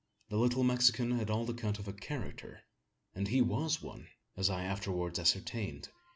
[0.29, 2.61] The little Mexican had all the cut of a "character;"
[3.13, 5.89] and he was one, as I afterwards ascertained.